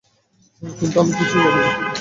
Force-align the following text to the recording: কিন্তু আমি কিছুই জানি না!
কিন্তু 0.61 0.95
আমি 1.01 1.11
কিছুই 1.19 1.41
জানি 1.45 1.59
না! 1.59 1.69